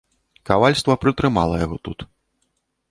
Кавальства 0.49 0.95
прытрымала 1.03 1.55
яго 1.67 1.77
тут. 1.89 1.99